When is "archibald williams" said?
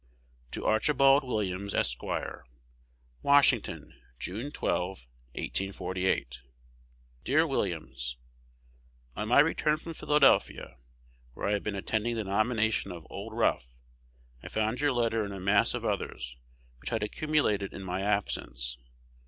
0.65-1.75